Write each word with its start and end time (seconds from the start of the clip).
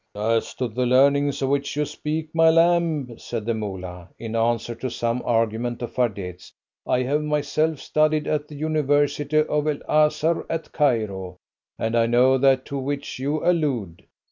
"As 0.15 0.55
to 0.55 0.67
the 0.67 0.87
learning 0.87 1.29
of 1.29 1.41
which 1.43 1.75
you 1.75 1.85
speak, 1.85 2.33
my 2.33 2.49
lamb," 2.49 3.19
said 3.19 3.45
the 3.45 3.53
Moolah, 3.53 4.09
in 4.17 4.35
answer 4.35 4.73
to 4.73 4.89
some 4.89 5.21
argument 5.23 5.83
of 5.83 5.93
Fardet's, 5.93 6.51
"I 6.87 7.03
have 7.03 7.21
myself 7.21 7.77
studied 7.79 8.25
at 8.25 8.47
the 8.47 8.55
University 8.55 9.37
of 9.37 9.67
El 9.67 9.77
Azhar 9.87 10.47
at 10.49 10.71
Cairo, 10.71 11.37
and 11.77 11.95
I 11.95 12.07
know 12.07 12.39
that 12.39 12.65
to 12.65 12.79
which 12.79 13.19
you 13.19 13.45
allude. 13.45 14.07